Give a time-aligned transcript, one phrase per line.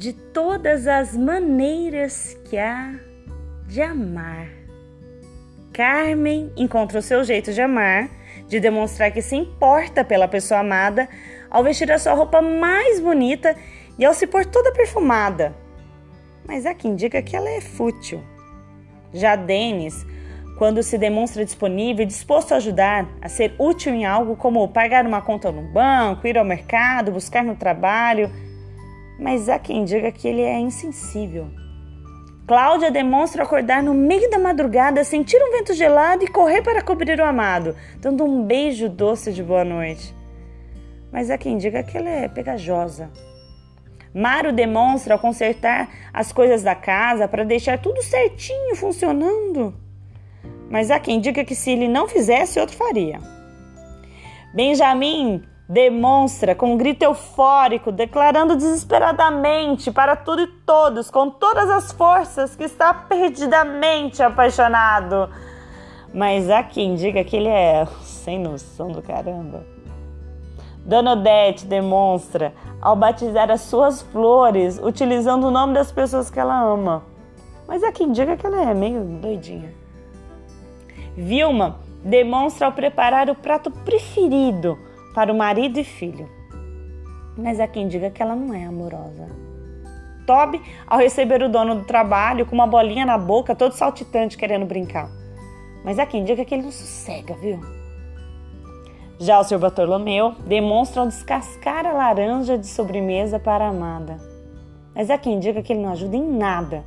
[0.00, 2.94] de todas as maneiras que há
[3.66, 4.48] de amar.
[5.74, 8.08] Carmen encontra o seu jeito de amar,
[8.48, 11.06] de demonstrar que se importa pela pessoa amada,
[11.50, 13.54] ao vestir a sua roupa mais bonita
[13.98, 15.54] e ao se pôr toda perfumada.
[16.48, 18.22] Mas há quem diga que ela é fútil.
[19.12, 20.06] Já Denis,
[20.56, 25.04] quando se demonstra disponível e disposto a ajudar, a ser útil em algo como pagar
[25.04, 28.30] uma conta no banco, ir ao mercado, buscar no trabalho,
[29.20, 31.48] mas há quem diga que ele é insensível.
[32.46, 37.20] Cláudia demonstra acordar no meio da madrugada, sentir um vento gelado e correr para cobrir
[37.20, 40.12] o amado, dando um beijo doce de boa noite.
[41.12, 43.10] Mas há quem diga que ela é pegajosa.
[44.12, 49.72] Mário demonstra ao consertar as coisas da casa para deixar tudo certinho funcionando.
[50.68, 53.20] Mas há quem diga que se ele não fizesse, outro faria.
[54.52, 61.92] Benjamin demonstra com um grito eufórico, declarando desesperadamente para tudo e todos, com todas as
[61.92, 65.30] forças, que está perdidamente apaixonado.
[66.12, 69.64] Mas há quem diga que ele é sem noção do caramba.
[70.84, 76.60] Dona Odete demonstra ao batizar as suas flores, utilizando o nome das pessoas que ela
[76.60, 77.04] ama.
[77.68, 79.72] Mas há quem diga que ela é meio doidinha.
[81.16, 86.28] Vilma demonstra ao preparar o prato preferido para o marido e filho.
[87.36, 89.28] Mas há quem diga que ela não é amorosa.
[90.26, 94.66] Toby, ao receber o dono do trabalho com uma bolinha na boca, todo saltitante, querendo
[94.66, 95.08] brincar.
[95.84, 97.58] Mas há quem diga que ele não sossega, viu?
[99.18, 99.58] Já o Sr.
[99.58, 104.18] Bartolomeu demonstra ao descascar a laranja de sobremesa para a amada.
[104.94, 106.84] Mas há quem diga que ele não ajuda em nada.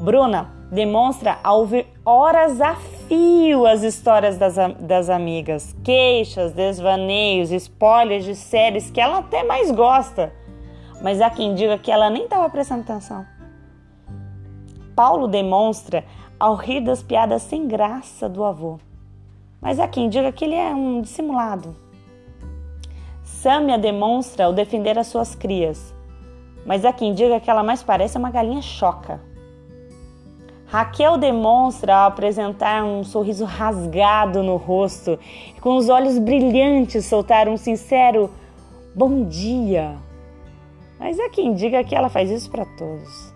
[0.00, 2.74] Bruna demonstra ao ouvir horas a
[3.10, 9.72] fio as histórias das, das amigas, queixas, desvaneios, spoilers de séries que ela até mais
[9.72, 10.32] gosta,
[11.02, 13.26] mas há quem diga que ela nem estava prestando atenção.
[14.94, 16.04] Paulo demonstra
[16.38, 18.78] ao rir das piadas sem graça do avô,
[19.60, 21.74] mas há quem diga que ele é um dissimulado.
[23.24, 25.92] Sâmia demonstra ao defender as suas crias,
[26.64, 29.20] mas há quem diga que ela mais parece uma galinha choca.
[30.70, 35.18] Raquel demonstra ao apresentar um sorriso rasgado no rosto
[35.56, 38.30] e com os olhos brilhantes soltar um sincero
[38.94, 39.96] bom dia.
[40.96, 43.34] Mas há quem diga que ela faz isso para todos.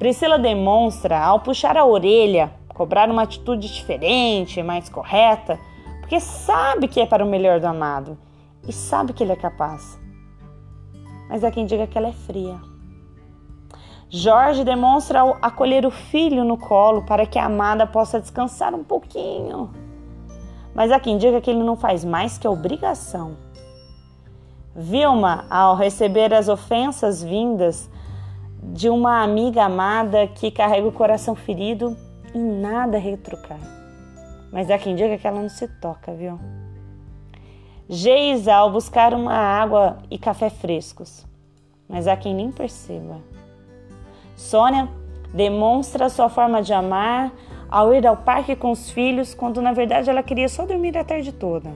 [0.00, 5.60] Priscila demonstra ao puxar a orelha, cobrar uma atitude diferente, mais correta,
[6.00, 8.18] porque sabe que é para o melhor do amado
[8.66, 9.96] e sabe que ele é capaz.
[11.28, 12.71] Mas há quem diga que ela é fria.
[14.14, 19.70] Jorge demonstra acolher o filho no colo para que a amada possa descansar um pouquinho.
[20.74, 23.38] Mas há quem diga que ele não faz mais que obrigação.
[24.76, 27.88] Vilma, ao receber as ofensas vindas
[28.62, 31.96] de uma amiga amada que carrega o coração ferido,
[32.34, 33.60] em nada retrucar.
[34.52, 36.38] Mas há quem diga que ela não se toca, viu?
[37.88, 41.26] Geisa, ao buscar uma água e café frescos.
[41.88, 43.32] Mas há quem nem perceba.
[44.36, 44.88] Sônia
[45.32, 47.32] demonstra sua forma de amar
[47.70, 51.04] ao ir ao parque com os filhos, quando na verdade ela queria só dormir a
[51.04, 51.70] tarde toda.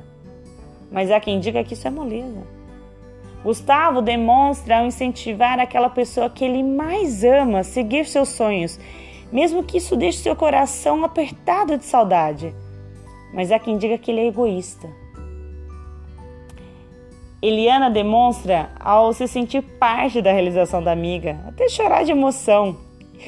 [0.91, 2.43] Mas há quem diga que isso é moleza.
[3.43, 8.79] Gustavo demonstra ao incentivar aquela pessoa que ele mais ama a seguir seus sonhos,
[9.33, 12.55] mesmo que isso deixe seu coração apertado de saudade.
[13.33, 14.89] Mas há quem diga que ele é egoísta.
[17.43, 22.77] Eliana demonstra ao se sentir parte da realização da amiga, até chorar de emoção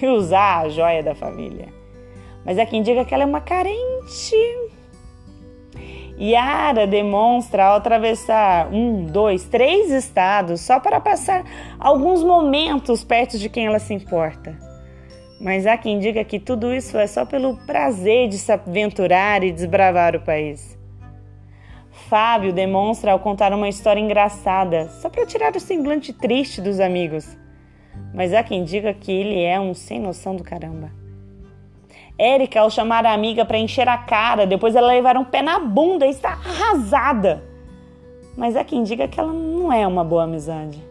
[0.00, 1.69] e usar a joia da família.
[2.44, 4.34] Mas há quem diga que ela é uma carente.
[6.19, 11.44] Yara demonstra ao atravessar um, dois, três estados só para passar
[11.78, 14.56] alguns momentos perto de quem ela se importa.
[15.38, 19.52] Mas há quem diga que tudo isso é só pelo prazer de se aventurar e
[19.52, 20.77] desbravar o país.
[22.09, 27.37] Fábio demonstra ao contar uma história engraçada, só para tirar o semblante triste dos amigos.
[28.14, 30.90] Mas há quem diga que ele é um sem noção do caramba.
[32.17, 35.58] Érica, ao chamar a amiga para encher a cara, depois ela levar um pé na
[35.58, 37.44] bunda e está arrasada.
[38.37, 40.82] Mas há quem diga que ela não é uma boa amizade.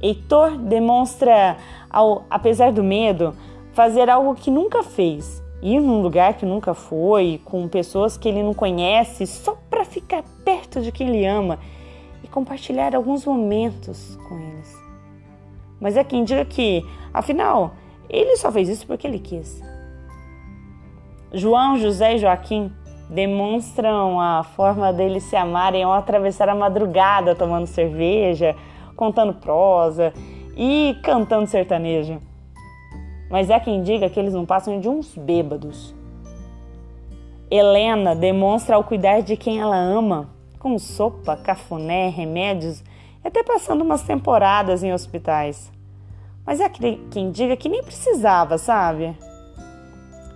[0.00, 1.56] Heitor demonstra,
[1.90, 3.34] ao, apesar do medo,
[3.72, 8.42] fazer algo que nunca fez ir num lugar que nunca foi, com pessoas que ele
[8.42, 11.58] não conhece, só para ficar perto de quem ele ama
[12.24, 14.74] e compartilhar alguns momentos com eles.
[15.80, 17.74] Mas é quem diga que, afinal,
[18.08, 19.62] ele só fez isso porque ele quis.
[21.32, 22.72] João, José e Joaquim
[23.08, 28.56] demonstram a forma deles se amarem ao atravessar a madrugada tomando cerveja,
[28.96, 30.12] contando prosa
[30.56, 32.20] e cantando sertanejo.
[33.30, 35.94] Mas há quem diga que eles não passam de uns bêbados.
[37.48, 40.28] Helena demonstra ao cuidar de quem ela ama,
[40.58, 42.82] com sopa, cafuné, remédios,
[43.24, 45.70] até passando umas temporadas em hospitais.
[46.44, 49.16] Mas há quem diga que nem precisava, sabe?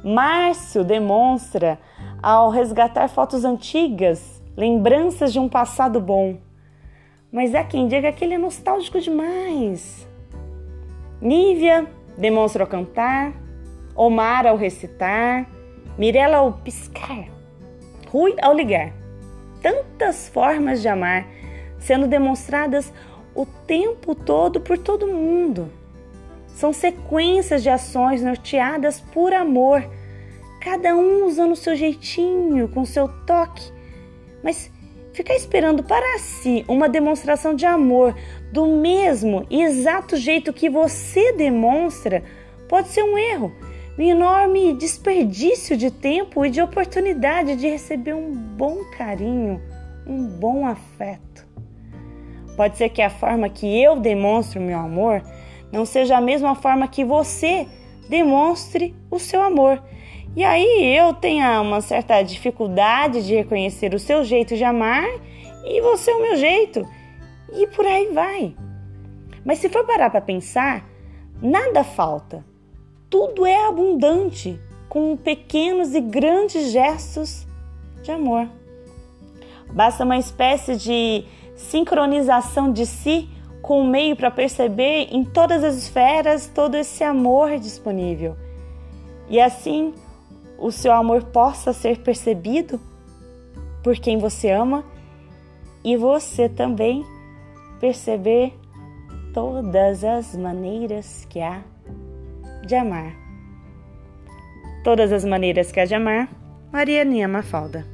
[0.05, 1.79] Márcio demonstra
[2.23, 6.37] ao resgatar fotos antigas, lembranças de um passado bom.
[7.33, 10.07] Mas há quem diga que ele é nostálgico demais.
[11.21, 13.33] Nívia demonstra ao cantar,
[13.97, 15.49] Omar ao recitar,
[15.97, 17.27] Mirella ao piscar,
[18.09, 18.93] Rui ao ligar.
[19.63, 21.27] Tantas formas de amar
[21.79, 22.93] sendo demonstradas
[23.35, 25.71] o tempo todo por todo mundo.
[26.49, 29.85] São sequências de ações norteadas por amor,
[30.61, 33.73] cada um usando o seu jeitinho, com seu toque.
[34.43, 34.71] Mas
[35.13, 38.15] ficar esperando para si uma demonstração de amor
[38.55, 42.23] do mesmo e exato jeito que você demonstra
[42.69, 43.53] pode ser um erro,
[43.99, 49.61] um enorme desperdício de tempo e de oportunidade de receber um bom carinho,
[50.07, 51.45] um bom afeto.
[52.57, 55.21] Pode ser que a forma que eu demonstro meu amor
[55.73, 57.67] não seja a mesma forma que você
[58.09, 59.83] demonstre o seu amor.
[60.37, 65.09] E aí eu tenha uma certa dificuldade de reconhecer o seu jeito de amar
[65.65, 66.87] e você o meu jeito.
[67.55, 68.57] E por aí vai.
[69.45, 70.89] Mas se for parar para pensar,
[71.41, 72.45] nada falta.
[73.09, 74.59] Tudo é abundante,
[74.89, 77.47] com pequenos e grandes gestos
[78.03, 78.49] de amor.
[79.73, 81.25] Basta uma espécie de
[81.57, 83.29] sincronização de si
[83.63, 88.37] com o meio para perceber em todas as esferas todo esse amor disponível.
[89.29, 89.95] E assim
[90.59, 92.81] o seu amor possa ser percebido
[93.83, 94.85] por quem você ama
[95.83, 97.05] e você também
[97.85, 98.55] perceber
[99.35, 101.63] todas as maneiras que há
[102.67, 103.15] de amar.
[104.83, 106.31] Todas as maneiras que há de amar,
[106.73, 107.94] Maria Nia Mafalda.